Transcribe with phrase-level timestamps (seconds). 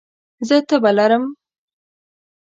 [0.47, 1.23] زه تبه لرم